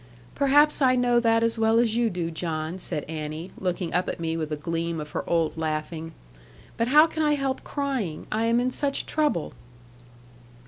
[0.33, 4.19] 'Perhaps I know that as well as you do, John,' said Annie, looking up at
[4.19, 6.13] me with a gleam of her old laughing:
[6.75, 9.53] 'but how can I help crying; I am in such trouble.'